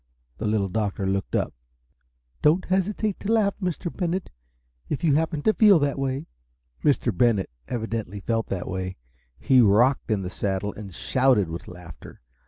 [0.39, 1.53] The Little Doctor looked up.
[2.41, 3.95] "Don't hesitate to laugh, Mr.
[3.95, 4.31] Bennett,
[4.89, 6.25] if you happen to feel that way!"
[6.83, 7.15] Mr.
[7.15, 8.97] Bennett evidently felt that way.
[9.37, 12.19] He rocked in the saddle, and shouted with laughter.